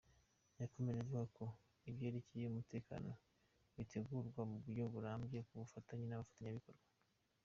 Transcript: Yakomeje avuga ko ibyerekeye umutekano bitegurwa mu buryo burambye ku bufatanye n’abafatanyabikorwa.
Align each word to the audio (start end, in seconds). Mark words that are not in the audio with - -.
Yakomeje 0.61 0.99
avuga 1.01 1.23
ko 1.37 1.45
ibyerekeye 1.89 2.45
umutekano 2.47 3.11
bitegurwa 3.75 4.41
mu 4.49 4.55
buryo 4.63 4.83
burambye 4.93 5.39
ku 5.47 5.53
bufatanye 5.61 6.05
n’abafatanyabikorwa. 6.07 6.85